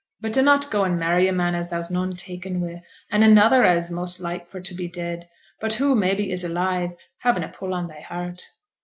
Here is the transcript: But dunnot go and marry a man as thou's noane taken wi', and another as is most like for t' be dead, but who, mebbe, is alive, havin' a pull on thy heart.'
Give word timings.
But 0.19 0.33
dunnot 0.33 0.71
go 0.71 0.83
and 0.83 0.97
marry 0.97 1.27
a 1.27 1.31
man 1.31 1.53
as 1.53 1.69
thou's 1.69 1.91
noane 1.91 2.15
taken 2.15 2.59
wi', 2.59 2.81
and 3.11 3.23
another 3.23 3.63
as 3.63 3.85
is 3.85 3.91
most 3.91 4.19
like 4.19 4.49
for 4.49 4.59
t' 4.59 4.75
be 4.75 4.87
dead, 4.87 5.29
but 5.59 5.73
who, 5.75 5.95
mebbe, 5.95 6.21
is 6.21 6.43
alive, 6.43 6.95
havin' 7.19 7.43
a 7.43 7.49
pull 7.49 7.71
on 7.71 7.87
thy 7.87 7.99
heart.' 8.01 8.41